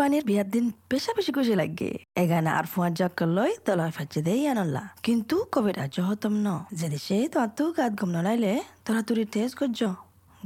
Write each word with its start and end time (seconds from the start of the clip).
বাণীর 0.00 0.24
বিয়ার 0.30 0.48
দিন 0.54 0.64
বেশা 0.90 1.12
বেশি 1.18 1.30
খুশি 1.36 1.54
লাগে 1.60 1.90
এগানা 2.22 2.50
আর 2.58 2.66
ফুয়ার 2.72 2.92
জক্কর 3.00 3.28
লই 3.36 3.52
তলয় 3.66 3.92
ফাঁচে 3.96 4.20
দেই 4.26 4.42
আনল্লা। 4.52 4.84
কিন্তু 5.06 5.36
কোভিড 5.54 5.76
আজ 5.84 5.94
হতম 6.08 6.34
ন। 6.46 6.48
যে 6.78 6.86
দেশে 6.94 7.16
তো 7.32 7.36
আত 7.46 7.58
গাত 7.78 7.92
গম 8.00 8.10
নলাইলে, 8.16 8.52
তোরা 8.84 9.00
তুরি 9.08 9.24
তেজ 9.34 9.50
করছ 9.60 9.80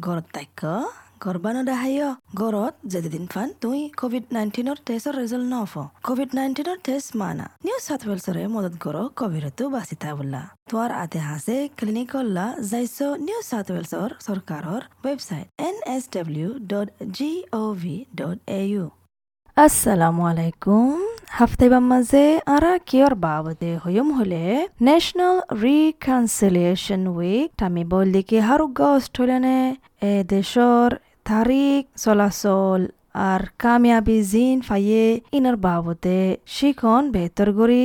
গরত 0.06 0.27
তাইক 0.35 0.61
গরবানো 1.25 1.61
দেখাইয় 1.71 2.07
গরত 2.40 2.75
যেদিন 2.93 3.25
ফান 3.32 3.48
তুই 3.62 3.80
কোভিড 4.00 4.25
নাইন্টিনের 4.36 4.79
টেস্টর 4.86 5.14
রেজাল্ট 5.21 5.46
নফ। 5.55 5.73
কোভিড 6.09 6.30
নাইন্টিনের 6.39 6.79
টেস্ট 6.86 7.11
মানা। 7.21 7.46
নিউ 7.66 7.79
সাউথ 7.86 8.02
ওয়েলসরে 8.07 8.43
মদত 8.55 8.75
করো 8.84 9.02
কোভিডতো 9.21 9.64
বাঁচিতা 9.75 10.09
বললা 10.18 10.43
তোয়ার 10.71 10.91
আতে 11.02 11.18
হাসে 11.29 11.57
ক্লিনিক 11.79 12.09
করলা 12.14 12.46
যাইছ 12.71 12.98
নিউ 13.27 13.41
সাউথ 13.50 13.66
ওয়েলসর 13.73 14.11
সরকারর 14.27 14.82
website 15.05 15.46
N 15.68 15.77
S 15.95 16.05
W 16.14 16.48
dot 16.73 16.89
G 17.16 17.30
O 17.61 17.63
V 17.82 17.94
dot 18.21 18.39
A 18.61 18.63
U 18.72 18.85
আসসালামু 19.57 20.22
আলাইকুম 20.31 20.94
হাফতাইবার 21.31 21.85
মাঝে 21.90 22.25
আরা 22.46 22.72
কিয়র 22.89 23.14
বাবদে 23.25 23.71
হয়ম 23.85 24.08
হলে 24.18 24.43
ন্যাশনাল 24.80 25.36
রিকনসিলিয়েশন 25.63 27.03
উইক 27.13 27.50
আমি 27.61 27.82
বললি 27.93 28.21
কি 28.29 28.36
হারুগ্য 28.40 28.80
অস্ট্রেলিয়ানে 28.90 29.58
এ 30.04 30.14
দেশর 30.29 30.89
তারিখ 31.25 31.82
চলাচল 31.96 32.80
আর 33.25 33.41
কামিয়াবি 33.58 34.19
জিন 34.30 34.56
ফাইয়ে 34.61 35.05
ইনার 35.33 35.56
বাবদে 35.58 36.20
শিখন 36.47 37.02
বেহতর 37.14 37.48
করি 37.58 37.84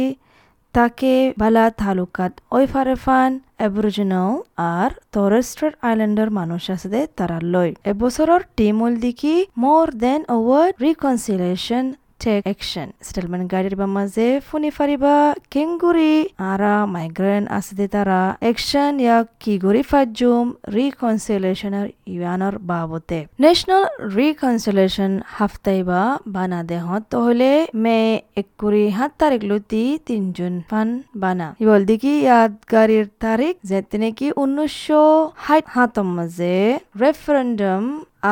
তাকে 0.75 1.13
বালা 1.41 1.65
তালুকাত 1.81 2.33
ওই 2.55 2.65
ফারেফান 2.73 3.31
এবরিজিনাল 3.65 4.31
আর 4.77 4.89
টরেস্ট্রেট 5.15 5.73
আইল্যান্ডের 5.87 6.29
মানুষ 6.39 6.63
আছে 6.75 7.01
তারা 7.17 7.37
লয়। 7.53 7.71
এবছরের 7.91 8.41
টিম 8.57 8.75
হল 8.83 8.93
দেখি 9.05 9.35
more 9.63 9.85
than 10.03 10.21
word 10.37 10.75
reconciliation 10.85 11.85
take 12.23 12.41
action. 12.47 12.87
Settlement 13.07 13.45
গাড়ির 13.53 13.75
বা 13.79 13.87
মাঝে 13.97 14.27
ফুনি 14.47 14.69
ফারিবা 14.77 15.15
কেঙ্গুরি 15.53 16.13
আরা 16.51 16.75
মাইগ্রেন 16.95 17.43
আছে 17.57 17.85
তারা। 17.95 18.21
অ্যাকশন 18.43 18.93
ইয়া 19.05 19.17
কি 19.41 19.53
গরি 19.65 19.83
ফাজুম 19.89 20.45
রিকনসিলেশনের 20.75 21.87
ইয়ানোর 22.13 22.55
বাবতে। 22.71 23.19
ন্যাশনাল 23.43 23.83
রিকনসিলেশন 24.17 25.11
হাফতাইবা 25.35 26.01
বানা 26.35 26.59
দেহত। 26.71 27.03
তাহলে 27.11 27.49
মে 27.83 27.99
একুরি 28.41 28.83
সাত 28.97 29.11
তারিখ 29.21 29.41
লুতি 29.49 29.83
তিনজন 30.07 30.53
ফান 30.69 30.87
বানা। 31.23 31.47
ইবল 31.63 31.81
দেখি 31.89 32.13
ইয়াদ 32.25 32.53
গাড়ির 32.73 33.05
তারিখ 33.25 33.53
যেতে 33.69 33.95
নাকি 34.03 34.27
উনিশশো 34.41 35.03
ষাট 35.43 35.65
হাতম 35.75 36.07
মাঝে 36.17 36.55
রেফারেন্ডাম 37.01 37.83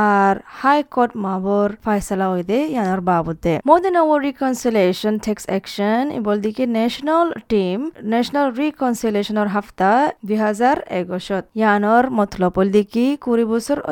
আর 0.09 0.35
হাই 0.59 0.79
কোর্ট 0.95 1.11
মাবর 1.25 1.67
ফাইসলা 1.85 2.25
হইদে 2.31 2.59
ইয়ানার 2.73 3.01
বাবদে 3.09 3.53
মোদিন 3.69 3.95
আওয়ার 4.01 4.19
রিকনসিলেশন 4.27 5.13
টেক্স 5.25 5.43
অ্যাকশন 5.51 6.03
বল 6.25 6.37
দিকে 6.45 6.63
ন্যাশনাল 6.77 7.27
টিম 7.51 7.77
ন্যাশনাল 8.11 8.47
রিকনসিলেশনের 8.61 9.49
হাফতা 9.55 9.91
দুই 10.27 10.37
হাজার 10.45 10.75
এগোশত 10.99 11.43
ইয়ানোর 11.59 12.05
মতলব 12.17 12.55
দিকে 12.75 13.05
কুড়ি 13.23 13.45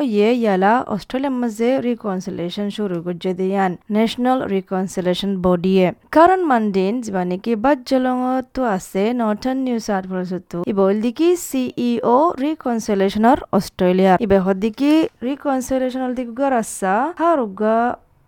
ইয়ে 0.06 0.28
ইয়ালা 0.34 0.72
অস্ট্রেলিয়ার 0.86 1.36
মাঝে 1.42 1.68
রিকনসিলেশন 1.88 2.66
শুরু 2.76 2.96
করছে 3.06 3.30
দিয়ান 3.34 3.72
ন্যাশনাল 3.92 4.38
রিকনসিলেশন 4.54 5.30
বডিয়ে 5.44 5.86
কারণ 6.10 6.40
মানদিন 6.44 6.92
যা 7.04 7.22
নাকি 7.24 7.52
বাদ 7.64 7.78
জলঙতো 7.90 8.60
আছে 8.76 9.02
নর্থার্ন 9.20 9.58
নিউ 9.66 9.78
সাউথ 9.86 10.04
ওয়েলসতো 10.10 10.56
ইবল 10.66 10.94
দিকে 11.00 11.28
সিইও 11.48 12.18
রিকনসিলেশনের 12.44 13.38
অস্ট্রেলিয়া 13.52 14.12
ইবে 14.20 14.38
হদিকে 14.38 14.92
রিকনসিলেশন 15.22 15.80
রেশনাল 15.82 16.12
দিগুগার 16.14 16.52
আচ্ছা 16.52 16.92
হারুগা 17.20 17.78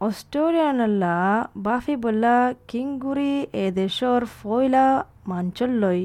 অস্ট্রেলিয়ানলা 0.01 1.17
বাফি 1.57 1.95
বল্লা 1.97 2.37
কিংগুরি 2.69 3.35
এ 3.57 3.67
দেশর 3.73 4.21
ফয়লা 4.39 4.87
মাঞ্চল 5.29 5.71
লই 5.75 6.01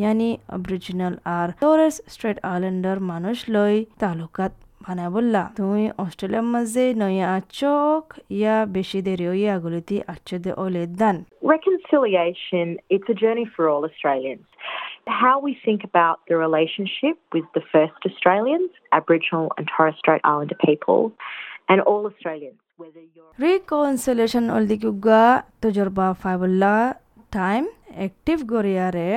ইয়ানি 0.00 0.30
অরিজিনাল 0.54 1.14
আর 1.38 1.48
টরেস 1.62 1.96
স্ট্রেট 2.08 2.38
আইল্যান্ডার 2.44 2.96
মানুষ 3.10 3.36
লই 3.48 3.74
তালুকাত 3.98 4.52
ভানা 4.80 5.06
বললা 5.14 5.42
তুমি 5.58 5.84
অস্ট্রেলিয়ার 6.04 6.46
মাঝে 6.54 6.84
নয়া 7.02 7.26
আচক 7.38 8.04
ইয়া 8.38 8.56
বেশি 8.76 8.98
দেরি 9.06 9.26
ইয়া 9.42 9.54
গুলিতি 9.64 9.96
আচ্ছ 10.12 10.28
দে 10.44 10.50
ওলে 10.64 10.82
দান 11.00 11.16
Reconciliation, 11.54 12.66
it's 12.94 13.08
a 13.14 13.16
journey 13.22 13.46
for 13.54 13.62
all 13.72 13.82
Australians. 13.90 14.46
how 15.24 15.36
we 15.40 15.52
think 15.66 15.80
about 15.84 16.16
the 16.28 16.36
relationship 16.36 17.16
with 17.34 17.46
the 17.56 17.62
first 17.72 18.00
Australians, 18.10 18.70
Aboriginal 18.92 19.46
and 19.56 19.64
Torres 19.72 19.96
Strait 19.98 20.20
Islander 20.24 20.58
people, 20.68 21.00
and 21.70 21.78
all 21.80 22.02
Australians, 22.06 22.58
whether 22.76 23.02
you're. 23.14 23.32
Reconciliation 23.50 24.44
oldigugga 24.56 25.22
tujurba 25.62 26.06
fabulla 26.22 26.74
time 27.32 27.66
active 28.06 28.40
গরিয়ারে 28.52 29.10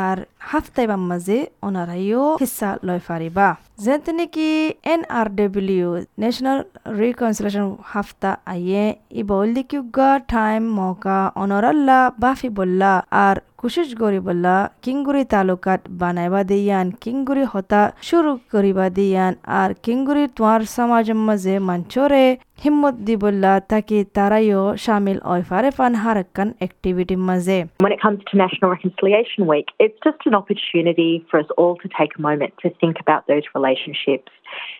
আর 0.00 0.18
হাফতাইবা 0.50 0.96
মাঝে 1.10 1.38
ওনারাইও 1.66 2.22
হিসা 2.42 2.68
লয় 2.86 3.02
ফারিবা 3.08 3.46
যেতে 3.80 4.12
নাকি 4.12 4.48
N 4.92 5.00
R 5.18 5.26
W 5.40 5.88
national 6.20 6.58
reconciliation 7.00 7.64
হাফতা 7.90 8.30
আইয়ে 8.52 8.84
ইবল্লি 9.20 9.62
কিউগা 9.70 10.10
time 10.32 10.62
মৌকা 10.78 11.18
অনরাল্লা 11.42 11.98
বাফি 12.22 12.48
বললা 12.58 12.92
আর 13.24 13.36
কোশিশ 13.60 13.90
করি 14.02 14.20
বললা 14.28 14.54
কিংগুরি 14.84 15.22
তালুকাত 15.32 15.80
বানাইবা 16.00 16.40
দিয়ান 16.50 16.86
কিংগুরি 17.02 17.44
হতা 17.52 17.82
শুরু 18.08 18.30
করিবা 18.52 18.86
দিয়ান 18.98 19.32
আর 19.60 19.70
কিংগুরি 19.84 20.24
তোমার 20.36 20.60
সমাজের 20.76 21.18
মাঝে 21.28 21.54
মঞ্চরে 21.68 22.24
হিম্মত 22.62 22.96
দি 23.06 23.14
বললা 23.24 23.52
তাকে 23.70 23.98
তারাইও 24.16 24.62
শামিল 24.84 25.18
ওই 25.32 25.40
ফারে 25.48 25.70
ফান 25.78 25.92
হারাক্কান 26.02 26.48
অ্যাক্টিভিটি 26.60 27.16
মাঝে 27.28 27.58
When 27.84 27.94
it 27.96 28.00
comes 28.06 28.20
to 28.28 28.34
National 28.44 28.68
Reconciliation 28.76 29.40
Week, 29.52 29.68
it's 29.84 29.98
just 30.06 30.20
an 30.28 30.34
opportunity 30.40 31.12
for 31.28 31.36
us 31.42 31.50
all 31.60 31.74
to 31.82 31.88
take 31.98 32.12
a 32.18 32.22
moment 32.28 32.50
to 32.62 32.68
think 32.80 32.96
about 33.04 33.22
those 33.22 33.44
relationships, 33.58 33.69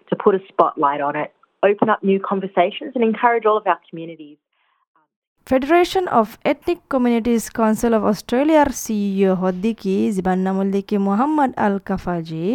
to 0.10 0.16
put 0.16 0.34
a 0.36 0.42
spotlight 0.52 1.02
on 1.02 1.16
it, 1.16 1.30
open 1.64 1.90
up 1.90 2.00
new 2.04 2.20
conversations, 2.32 2.92
and 2.96 3.04
encourage 3.04 3.46
all 3.46 3.58
of 3.58 3.66
our 3.68 3.82
communities. 3.90 4.38
Federation 5.48 6.06
of 6.20 6.28
Ethnic 6.52 6.80
Communities 6.94 7.42
Council 7.60 7.92
of 7.98 8.04
অস্ট্রেলিয়ার 8.12 8.70
CEO 8.84 9.34
হদ্দিকি 9.44 9.96
জিবান 10.16 10.40
নামুল্দিকি 10.48 10.98
Mohammad 11.08 11.52
Al 11.66 11.76
কাফাজি 11.90 12.46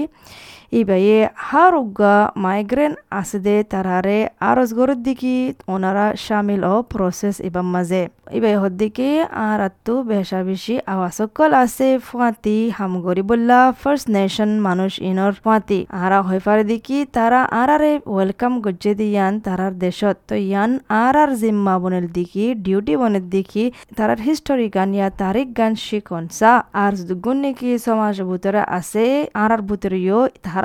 ইবাইয়ে 0.75 1.19
হারুগা 1.45 2.15
migrant 2.37 2.93
আসদে 3.11 3.55
তারারে 3.71 4.17
আরজ 4.41 4.69
গরদ্দিকি 4.77 5.35
ওনারা 5.67 6.05
শামিল 6.25 6.61
ও 6.65 6.75
process 6.91 7.35
ইবাম 7.41 7.67
মাঝে 7.73 8.03
ইবাই 8.31 8.55
হদ্দিকি 8.63 9.09
আর 9.43 9.59
আত্তু 9.67 9.93
বেশা 10.05 10.39
বেশি 10.43 10.75
আওয়াসকল 10.93 11.51
আছে 11.63 11.87
ফুয়াতি 11.99 12.57
হামগরি 12.77 13.23
বললা 13.23 13.59
ফার্স্ট 13.81 14.07
নেশন 14.15 14.51
মানুষ 14.67 14.91
ইনর 15.01 15.33
ফুয়াতি 15.35 15.79
আরা 15.97 16.19
পারে 16.45 16.63
দিকি 16.63 16.97
তারা 17.13 17.39
আরারে 17.61 17.91
ওয়েলকাম 18.07 18.53
গজ্জে 18.65 18.93
দিয়ান 18.95 19.33
তারার 19.45 19.73
দেশত 19.79 20.17
তো 20.27 20.35
ইয়ান 20.43 20.71
আর 20.97 21.15
আর 21.15 21.31
জিম্মা 21.35 21.75
বনের 21.81 22.05
দিকি 22.15 22.45
ডিউটি 22.65 22.93
বনের 23.01 23.25
দিকি 23.29 23.63
তারার 23.97 24.19
হিস্টোরি 24.21 24.67
গান 24.75 24.89
ইয়া 24.95 25.07
তারিখ 25.21 25.47
গান 25.59 25.73
শিকন 25.85 26.23
সা 26.31 26.53
আর 26.75 26.93
গুণ 27.23 27.37
নাকি 27.43 27.69
সমাজ 27.85 28.15
ভিতরে 28.29 28.61
আছে 28.77 29.05
আর 29.35 29.51
আর 29.51 29.61
ভিতরেও 29.65 30.19
ধারাত 30.45 30.64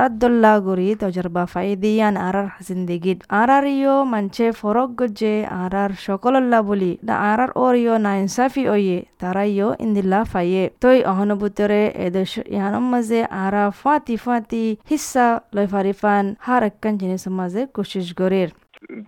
জিন্দিগিত 2.67 3.19
আর 3.31 3.51
আর 3.51 3.65
ইয়ো 3.75 3.97
মানছে 4.05 4.47
ফরক 4.53 4.91
গজ্জে 4.91 5.35
আর 5.61 5.75
আর 5.83 5.91
সকলল্লা 6.07 6.59
বলি 6.63 6.93
আর 7.27 7.41
আর 7.45 7.51
ওর 7.57 7.75
ইয়ো 7.77 7.95
না 7.99 8.13
ইনসাফি 8.17 8.63
ওয়ে 8.69 8.99
তারা 9.21 9.43
ইয়ো 9.45 9.69
ইন্দিল্লা 9.81 10.21
ফাইয়ে 10.25 10.63
তই 10.81 10.99
অহনুভূতরে 11.05 11.83
এদেশ 12.07 12.31
ইয়ানম 12.55 12.85
মাঝে 12.93 13.21
আরা 13.45 13.65
ফাতি 13.83 14.17
ফাতি 14.17 14.65
হিস্সা 14.91 15.27
লয় 15.55 15.69
ফারিফান 15.75 16.25
হার 16.41 16.63
একখান 16.63 16.95
জিনিস 16.99 17.23
মাঝে 17.39 17.63
কোশিশ 17.75 18.09
গরের 18.15 18.51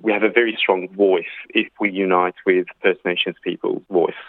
we 0.02 0.10
have 0.12 0.22
a 0.22 0.28
very 0.30 0.54
strong 0.56 0.82
voice 1.06 1.34
if 1.54 1.68
we 1.80 1.88
unite 2.06 2.34
with 2.46 2.66
First 2.82 3.00
Nations 3.04 3.36
people's 3.42 3.82
voice. 3.90 4.22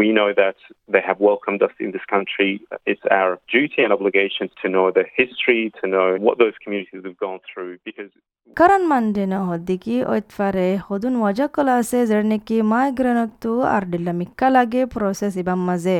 We 0.00 0.12
know 0.12 0.30
that 0.42 0.56
they 0.88 1.02
have 1.08 1.18
welcomed 1.20 1.62
us 1.62 1.74
in 1.80 1.92
this 1.92 2.06
country. 2.14 2.60
It's 2.86 3.06
our 3.10 3.38
duty 3.54 3.82
and 3.84 3.92
obligation 3.92 4.50
to 4.62 4.68
know 4.68 4.90
the 4.90 5.04
history, 5.20 5.72
to 5.80 5.88
know 5.88 6.16
what 6.26 6.38
those 6.38 6.56
communities 6.62 7.02
have 7.04 7.18
gone 7.26 7.40
through 7.48 7.78
because 7.84 8.10
karan 8.56 8.84
mandena 8.92 9.38
hoddiki 9.50 9.96
oitfare 10.14 10.68
hodun 10.86 11.14
waja 11.24 11.46
kala 11.56 11.78
ase 11.80 11.98
jerneki 12.10 12.56
migranttu 12.72 13.52
ar 13.74 13.82
dillamikka 13.92 14.48
lage 14.56 14.82
process 14.96 15.36
ibam 15.42 15.60
maze 15.70 15.98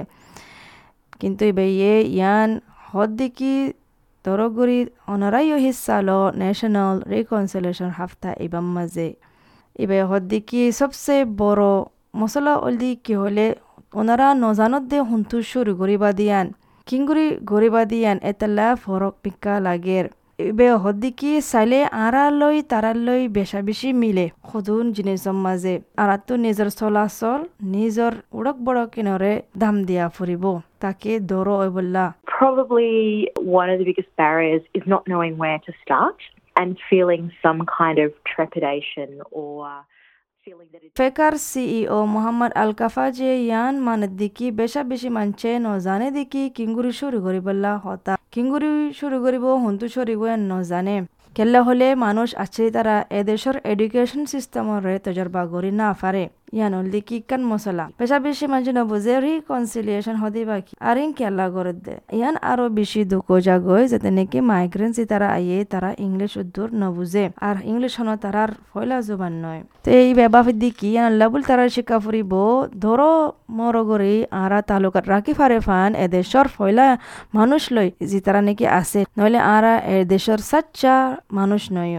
কিন্তু 1.21 1.45
ইয়ে 1.45 1.95
ইয়ান 2.17 2.51
হদ্দিকি 2.93 3.55
তরগুরি 4.25 4.81
অনারাইও 5.13 5.59
হিসালো 5.67 6.19
national 6.43 6.97
reconciliation 7.13 7.91
হাফতা 7.99 8.31
ইবাম 8.47 8.67
মাঝে 8.77 9.09
ইবে 9.83 9.99
হদ্দিকি 10.11 10.63
সবচেয়ে 10.81 11.25
বড় 11.43 11.67
মশলা 12.21 12.53
অলদি 12.67 12.91
কি 13.05 13.15
হলে 13.23 13.47
ওনারা 14.00 14.28
নজানত 14.44 14.84
দে 14.92 15.00
হুন্তু 15.10 15.38
শুরু 15.52 15.72
গরিবা 15.82 16.10
দিয়ান 16.20 16.48
কিংগুরি 16.88 17.28
গরিবা 17.52 17.82
দিয়ান 17.92 18.18
এতলা 18.32 18.68
ফরক 18.84 19.14
পিকা 19.24 19.54
লাগের। 19.68 20.06
বে 20.58 20.68
হদ্দিকি 20.84 21.32
চাইলে 21.52 21.80
আড়ালৈ 22.06 22.58
তারালৈ 22.72 23.22
বেশা 23.38 23.60
বেশি 23.70 23.90
মিলে 24.02 24.26
সদুন 24.50 24.86
জিনিসৰ 24.98 25.36
মাঝে 25.46 25.74
আরাতো 26.04 26.34
নিজৰ 26.46 26.70
চলাচল 26.80 27.40
নিজৰ 27.74 28.14
উড়ক 28.38 28.58
বড়ক 28.66 28.90
কিনরে 28.96 29.34
দাম 29.62 29.76
দিয়া 29.88 30.06
ফুরিব। 30.16 30.46
তাকে 30.84 31.12
দরো 31.32 31.56
বললা। 31.78 32.06
Probably 32.40 32.94
one 33.62 33.70
of 33.74 33.78
the 33.82 33.88
biggest 33.90 34.12
barriers 34.22 34.64
is 34.78 34.86
not 34.94 35.04
knowing 35.12 35.34
where 35.44 35.60
to 35.68 35.72
start 35.84 36.20
and 36.60 36.70
feeling 36.90 37.24
some 37.44 37.60
kind 37.80 37.98
of 38.06 38.10
trepidation 38.34 39.10
or 39.42 39.60
ফেকার 40.98 41.34
সিইও 41.44 42.00
মোহাম্মদ 42.06 42.52
আলকাফা 42.56 43.06
যে 43.12 43.32
ইয়ান 43.40 43.74
মানে 43.80 44.08
দিকি 44.20 44.48
বেশা 44.52 44.82
বেশি 44.84 45.10
মানছে 45.10 45.50
নজানে 45.60 46.08
দিকি 46.12 46.42
কিঙ্গুরি 46.50 46.92
শুরু 47.02 47.18
করিবল্লা 47.26 47.72
হতা 47.78 48.14
কিঙ্গুরি 48.32 48.72
শুরু 49.00 49.18
করিব 49.24 49.46
হন্তু 49.64 49.86
সরিব 49.96 50.22
নজানে 50.48 50.96
কেল্লা 51.36 51.62
হলে 51.62 51.88
মানুষ 51.98 52.30
আছে 52.36 52.64
তারা 52.72 52.96
এদেশের 53.12 53.56
এডুকেশন 53.66 54.22
সিস্টেমরে 54.26 54.96
তজরবা 55.06 55.44
করি 55.54 55.72
না 55.82 55.90
পারে 56.02 56.24
ইয়ানল 56.58 56.86
দিকি 56.94 57.18
কান 57.30 57.42
মশলা 57.52 57.86
পেশা 57.98 58.18
বেশি 58.26 58.46
মাঝে 58.54 58.72
নবুঝে 58.78 59.14
রিকনসিলিয়েশন 59.26 60.16
হদি 60.22 60.42
বাকি। 60.50 60.74
আর 60.88 60.96
ইন 61.04 61.12
কেল্লা 61.18 61.46
করে 61.56 61.74
দে। 61.86 61.96
ইয়ান 62.18 62.36
আরও 62.52 62.66
বেশি 62.80 63.02
দুঃখ 63.12 63.28
জাগয় 63.48 63.84
যাতে 63.92 64.10
নাকি 64.18 64.40
মাইগ্রেন্সি 64.52 65.04
তারা 65.12 65.28
আইয়ে 65.38 65.58
তারা 65.74 65.90
ইংলিশ 66.06 66.32
উদ্দুর 66.42 66.70
নবুঝে 66.82 67.26
আর 67.48 67.56
ইংলিশ 67.72 67.94
হন 68.00 68.10
তারার 68.24 68.52
ফয়লা 68.70 68.98
জুবান 69.08 69.34
নয়। 69.44 69.62
তো 69.86 69.90
এই 70.02 70.10
ব্যবাফের 70.20 70.58
দিকি 70.64 70.88
ইয়ান 70.94 71.12
লাবুল 71.22 71.42
তারা 71.50 71.66
শিক্ষা 71.76 71.98
ফুরিব 72.04 72.34
ধরো 72.84 73.12
মরগরি 73.60 74.16
আরা 74.44 74.60
তালুকাত 74.70 75.06
রাখি 75.14 75.34
ফারে 75.40 75.60
ফান 75.68 75.90
এদেশর 76.06 76.48
ফয়লা 76.56 76.88
মানুষ 77.38 77.62
লই 77.76 77.90
যে 78.10 78.20
তারা 78.26 78.42
নাকি 78.48 78.66
আছে। 78.80 79.00
নইলে 79.18 79.40
আরা 79.56 79.74
এদেশের 80.00 80.40
সাচ্চা 80.52 80.96
মানুষ 81.38 81.62
নয়। 81.78 81.94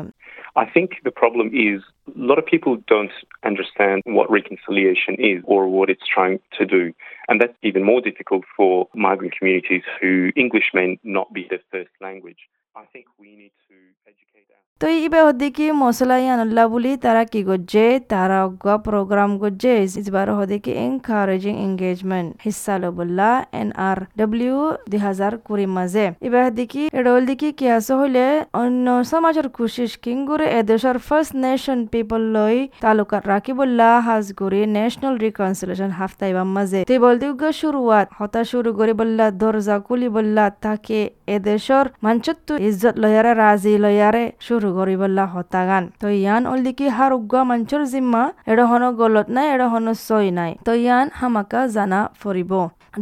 I 0.56 0.67
think 0.67 1.03
the 1.03 1.11
problem 1.11 1.49
is 1.53 1.83
a 2.06 2.19
lot 2.19 2.39
of 2.39 2.47
people 2.47 2.77
don't 2.87 3.11
understand 3.45 4.03
what 4.06 4.31
reconciliation 4.31 5.17
is 5.19 5.43
or 5.47 5.69
what 5.69 5.91
it's 5.91 6.06
trying 6.06 6.39
to 6.59 6.65
do. 6.65 6.93
And 7.29 7.41
that's 7.41 7.56
even 7.62 7.83
more 7.85 8.01
difficult 8.01 8.45
for 8.56 8.89
migrant 8.95 9.35
communities 9.37 9.83
who 10.01 10.31
English 10.37 10.71
may 10.73 10.99
not 11.03 11.33
be 11.33 11.47
their 11.51 11.62
first 11.73 11.91
language. 12.01 12.49
I 12.77 12.85
think 12.93 13.06
we 13.19 13.35
need 13.35 13.53
to 13.69 13.75
educate 14.06 14.47
our 14.51 14.62
তো 14.81 14.87
ইবে 15.06 15.21
হদিকি 15.26 15.67
মশলা 15.82 16.17
ইয়ানুল্লাহ 16.25 16.65
বলি 16.75 16.93
তারা 17.05 17.23
কি 17.32 17.41
করছে 17.49 17.85
তারা 18.12 18.38
অজ্ঞা 18.47 18.75
programme 18.87 19.31
করছে 19.43 19.71
ইসবার 19.85 20.29
হদিকি 20.38 20.73
encouraging 20.87 21.55
engagement 21.67 22.29
হিসা 22.44 22.75
লবুল্লা 22.82 23.31
N 23.61 23.69
R 23.88 23.99
W 24.21 24.56
দুই 24.91 25.00
হাজার 25.06 25.32
কুড়ি 25.47 25.67
মাঝে 25.76 26.06
ইবে 26.26 26.41
হদিকি 26.47 26.82
এডল 26.99 27.23
দিকি 27.31 27.49
কি 27.59 27.67
আছে 27.76 27.93
হইলে 28.00 28.25
অন্য 28.62 28.87
সমাজের 29.12 29.47
কোশিস 29.56 29.93
কিংগুরে 30.05 30.47
এদেশের 30.61 30.97
ফার্স্ট 31.09 31.32
নেশন 31.44 31.79
পিপল 31.93 32.23
লই 32.37 32.56
তালুকাত 32.85 33.23
রাখিবুল্লা 33.32 33.91
হাজগুড়ি 34.09 34.61
ন্যাশনাল 34.77 35.15
রিকনসিলেশন 35.25 35.91
হাফতা 35.99 36.25
ইবাম 36.32 36.49
মাঝে 36.56 36.81
তুই 36.88 36.99
বলতে 37.06 37.27
শুরুয়াত 37.62 38.06
হতা 38.19 38.43
শুরু 38.53 38.70
করি 38.79 38.93
বললা, 39.00 39.27
দরজা 39.43 39.77
কুলি 39.87 40.09
বললা, 40.17 40.44
তাকে 40.65 40.99
এদেশের 41.37 41.87
মানচত্তু 42.05 42.53
ইজ্জত 42.69 42.94
লয়ারে 43.03 43.32
রাজি 43.43 43.75
লয়ারে 43.85 44.25
শুরু 44.41 44.63
করি 44.78 44.94
বললা 45.02 45.25
হতাগান। 45.32 45.84
তো 46.02 46.06
ইয়ান 46.20 46.43
অলদিকি 46.52 46.87
হার 46.96 47.12
উগ্গা 47.19 47.40
মঞ্চর 47.50 47.82
জিম্মা 47.93 48.22
এড় 48.50 48.62
হন 48.70 48.82
গলত 49.00 49.28
নাই 49.34 49.46
এড় 49.55 49.66
হন 49.72 49.87
সই 50.06 50.26
নাই। 50.38 50.52
তো 50.66 50.72
ইয়ান 50.84 51.06
হামাকা 51.19 51.61
জানা 51.75 52.00
ফরিব 52.20 52.52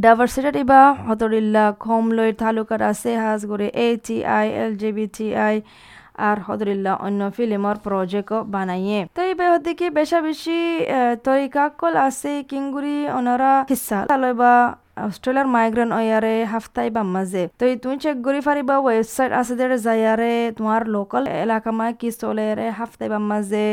ডাইভার্সিটি 0.02 0.50
ইবা 0.64 0.80
হতরিল্লা 1.06 1.64
খম 1.84 2.04
লৈ 2.16 2.30
তালুকাত 2.40 2.82
আছে 2.90 3.10
Hajguri 3.22 3.68
A 3.84 3.86
T 4.06 4.16
I 4.38 4.46
L 4.62 4.72
G 4.80 4.90
B 4.96 5.06
T 5.16 5.26
I 5.46 5.56
R 6.28 6.36
হদরিল্লা 6.46 6.92
অন্য 7.06 7.20
ফিল্মর 7.36 7.76
প্রজেক্ট 7.84 8.32
বানাইয়ে। 8.54 9.00
তো 9.16 9.20
এই 9.28 9.34
বেহতে 9.40 9.70
কি 9.78 9.86
বেশা 9.98 10.18
বেশি 10.28 10.58
তরিকা 11.26 11.64
কল 11.80 11.94
আছে 12.06 12.32
কিংগুরি 12.50 12.96
ওনারা 13.18 13.52
হিসা 13.70 13.98
লইবা 14.22 14.52
অস্ট্রেলিয়ার 14.96 15.48
মাইগ্রেন 15.48 15.90
ওয়ারে 15.94 16.34
হাফতাই 16.52 16.88
বা 16.96 17.02
মাঝে 17.14 17.42
তো 17.52 17.64
তুমি 17.82 17.96
চেক 18.02 18.16
করি 18.26 18.40
পারিবা 18.48 18.74
ওয়েবসাইট 18.78 19.30
আছে 19.40 19.54
যে 19.60 19.66
যায়ারে 19.78 20.34
তোমার 20.56 20.82
লোকাল 20.88 21.24
এলাকা 21.36 21.70
মা 21.78 21.86
কি 22.00 22.08
চলে 22.20 22.46
রে 22.54 22.66
হাফতাই 22.70 23.08
বা 23.08 23.20
মাঝে 23.30 23.66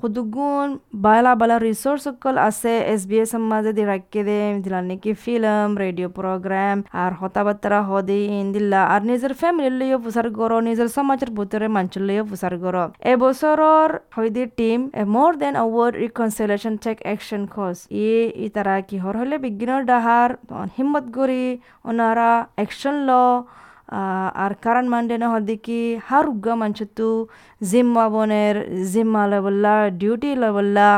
হুদুগুন 0.00 0.68
বালা 1.04 1.32
বালা 1.40 1.56
রিসোর্স 1.60 2.04
আছে 2.42 2.72
এস 2.92 3.02
বি 3.06 3.16
এস 3.22 3.32
মাঝে 3.52 3.72
দি 3.72 3.82
রাখকে 3.84 4.20
দে 4.28 4.38
দিলা 4.64 4.80
নাকি 4.82 5.12
ফিল্ম 5.22 5.70
রেডিও 5.82 6.08
প্রোগ্রাম 6.18 6.76
আর 6.94 7.10
হতাবার্তা 7.20 7.80
হদি 7.88 8.20
ইন 8.32 8.46
দিল্লা 8.52 8.80
আর 8.94 9.00
নিজের 9.10 9.32
ফ্যামিলির 9.40 9.74
লইও 9.80 9.98
প্রচার 10.04 10.26
করো 10.38 10.56
নিজের 10.60 10.88
সমাজের 10.88 11.30
ভিতরে 11.38 11.66
মানুষের 11.68 12.02
লইও 12.08 12.24
প্রচার 12.30 12.52
করো 12.64 12.84
এবছৰৰ 13.12 13.88
হইদি 14.16 14.44
team 14.58 14.80
then 15.42 15.54
award 15.64 15.94
reconciliation 16.04 16.74
take 16.84 16.96
action 17.02 17.42
course 17.54 17.78
ই 18.36 18.46
তারা 18.54 18.74
কিহর 18.88 19.14
হলে 19.20 19.36
বিজ্ঞানের 19.38 19.84
ডাহার 19.90 20.30
হিম্মত 20.76 21.04
করি 21.16 21.44
ওনারা 21.84 22.30
অ্যাকশন 22.56 22.96
ল 23.08 23.10
আর 24.36 24.52
কারণ 24.64 24.84
মানডে 24.88 25.16
না 25.22 25.26
হদিকি 25.32 25.80
হার 26.06 26.24
উগ্গা 26.28 26.54
মানছতু 26.60 27.08
জিম্মা 27.60 28.04
বনের 28.08 28.56
জিম্মা 28.92 29.22
লবল্লা 29.32 29.74
ডিউটি 30.00 30.30
লবল্লা 30.36 30.90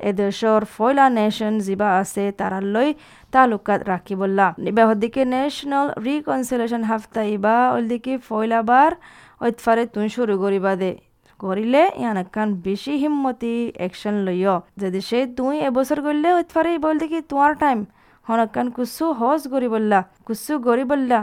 এদেশর 0.00 0.62
ফয়লা 0.74 1.06
নেশন 1.10 1.54
যিবা 1.58 1.88
আছে 2.00 2.24
তারা 2.38 2.58
লৈ 2.74 2.88
তালুকাত 3.32 3.80
রাখিবল্লা 3.88 4.46
ইবা 4.62 4.84
হদিকে 4.88 5.22
ন্যাশনাল 5.32 5.86
রিকনসিলেশন 6.06 6.82
হাফতা 6.90 7.22
ইবা 7.30 7.56
ওলদিকে 7.74 8.14
ফয়লাবার 8.28 8.92
ঐতফারে 9.40 9.84
তুই 9.94 10.06
শুরু 10.16 10.34
করিবা 10.42 10.72
দে 10.80 10.92
করিলে 11.40 11.82
ইয়ানাকান 12.00 12.48
বেশি 12.66 12.94
হিম্মতি 13.02 13.54
অ্যাকশন 13.72 14.16
লইয় 14.26 14.54
যদি 14.82 15.00
সে 15.08 15.18
তুই 15.38 15.54
এবছর 15.68 15.98
করলে 16.06 16.28
ঐতফারে 16.38 16.70
বল 16.78 16.94
দেখি 17.02 17.18
তোমার 17.30 17.52
টাইম 17.62 17.78
হনকান 18.30 18.66
কুসু 18.76 19.04
হজ 19.20 19.42
গরি 19.52 19.68
বললা 19.74 19.98
কুসু 20.26 20.52
গরি 20.66 20.84
বললা 20.92 21.18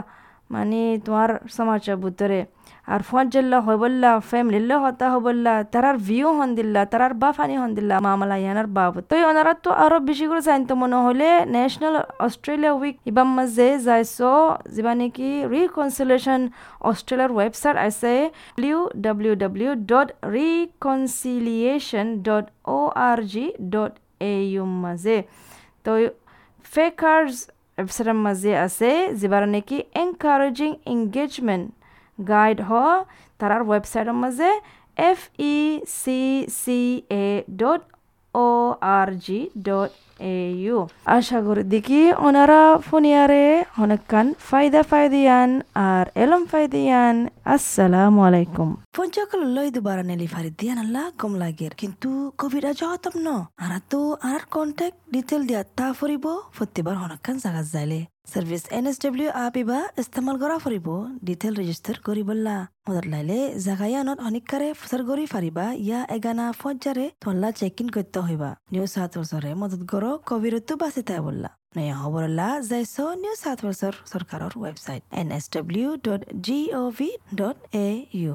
মানে 0.50 0.80
তোমার 1.04 1.30
সমাচার 1.56 1.96
ভিতরে। 2.04 2.40
আর 2.92 3.00
ফোন 3.08 3.24
জল্লা 3.34 3.58
হই 3.66 3.76
বললা 3.84 4.10
ফ্যামিলিলে 4.30 4.76
হতা 4.82 5.06
হবল্লা 5.14 5.54
তারার 5.72 5.96
ভিউ 6.08 6.28
হন 6.38 6.50
দিল্লা 6.58 6.80
তারার 6.92 7.12
বা 7.22 7.28
ফানি 7.36 7.54
হন 7.60 7.70
দিল্লা 7.78 7.96
মামলা 8.06 8.36
ইয়ানার 8.42 8.68
বাবদ 8.76 9.02
তো 9.10 9.14
ওনারা 9.30 9.52
তো 9.64 9.70
আরো 9.84 9.98
বেশি 10.08 10.24
করে 10.30 10.42
জানতো 10.48 10.72
মনে 10.82 10.98
হলে 11.06 11.28
ন্যাশনাল 11.54 11.96
অস্ট্রেলিয়া 12.26 12.72
উইক 12.80 12.96
ইবাম 13.10 13.28
মাঝে 13.36 13.68
যাইছো 13.86 14.30
যিবা 14.74 14.92
নাকি 15.00 15.28
রিকনসিলেশন 15.54 16.40
অস্ট্রেলিয়ার 16.90 17.30
ওয়েবসাইট 17.36 17.76
আছে 17.86 18.12
W 18.56 18.78
W 19.04 19.32
W 19.42 19.70
dot 19.90 20.08
reconciliation 20.36 22.06
dot 22.26 22.46
O 22.76 22.78
R 23.08 23.18
G 23.32 23.44
dot 23.74 23.92
A 24.30 24.34
U 24.52 24.64
মাঝে 24.84 25.16
তো 25.84 25.92
ফেকার্স 26.72 27.34
ওয়েবসাইটের 27.78 28.18
মাঝে 28.26 28.52
আছে 28.66 28.90
যিবার 29.20 29.42
নাকি 29.54 29.76
এনকারেজিং 30.02 30.70
এঙ্গেজমেন্ট 30.92 31.66
গাইড 32.18 32.58
হ 32.68 32.70
তারার 33.40 33.62
ওয়েবসাইটের 33.68 34.16
ইউ 40.20 40.78
আশা 41.16 41.38
করি 41.46 41.62
দেখি 41.74 42.02
ওনারা 42.26 42.60
ফোনিয়ারে 42.88 43.44
অনেকক্ষণ 43.82 44.26
ফায়দা 44.48 44.82
ফায়দিয়ান 44.90 45.50
আর 45.88 46.04
এলম 46.24 46.42
ফায়দিয়ান। 46.50 47.16
আসসালামু 47.54 48.20
আলাইকুম। 48.28 48.68
পঞ্চকল 48.96 49.40
লই 49.56 49.68
দুবার 49.76 49.98
নেলি 50.10 50.26
ফারি 50.34 50.50
দিয়ান 50.60 50.78
আল্লাহ 50.84 51.04
কম 51.20 51.32
লাগের। 51.42 51.72
কিন্তু 51.80 52.08
কোভিড 52.40 52.64
আজ 52.70 52.80
হতম 52.90 53.14
ন। 53.26 53.28
আর 53.64 53.72
তো 53.90 54.00
আর 54.30 54.40
কন্ট্যাক্ট 54.54 54.98
ডিটেল 55.14 55.40
দিয়া 55.48 55.62
তা 55.78 55.86
ফরিব 55.98 56.24
প্রত্যেকবার 56.56 56.96
অনেকক্ষণ 57.06 57.36
জায়গা 57.44 57.62
যাইলে। 57.74 58.00
Service 58.28 58.62
N 58.78 58.84
S 58.90 58.96
W 59.04 59.28
app 59.44 59.54
ইবা 59.62 59.78
করা 60.42 60.56
ফুরিব 60.58 60.88
ডিটেল 61.26 61.52
রেজিস্টার 61.60 61.96
করি 62.06 62.22
বললা 62.30 62.54
মদত 62.86 63.06
লাইলে 63.12 63.38
জাগায়ানত 63.64 64.18
অনেককারে 64.28 64.68
ফুসার 64.78 65.02
করি 65.08 65.24
ফারিবা 65.32 65.66
ইয়া 65.78 66.00
এগানা 66.16 66.46
ফজ্জারে 66.60 67.06
তল্লা 67.22 67.48
চেক 67.58 67.76
ইন 67.82 67.88
করতে 67.94 68.18
হইবা 68.26 68.50
নিউ 68.72 68.84
সাত 68.94 69.10
বছরে 69.20 69.50
মদত 69.60 69.82
করো 69.92 70.10
কোভিডতো 70.28 70.72
বাঁচি 70.82 71.02
তাই 71.08 71.20
বললা 71.26 71.50
নয়া 71.76 71.94
খবরলা 72.00 72.48
যাইছ 72.70 72.94
নিউ 73.22 73.34
সাত 73.42 73.58
বছর 73.66 73.92
সরকারের 74.12 74.52
website 74.60 75.02
N 75.20 75.28
S 75.38 75.44
W 75.54 75.88
dot 76.06 76.22
G 76.46 76.58
O 76.80 76.82
V 76.98 77.08
dot 77.38 77.56
A 77.78 77.88
U 78.16 78.34